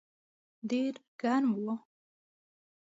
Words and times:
ډېر 0.69 0.93
ګرم 1.21 1.49
و. 1.65 1.65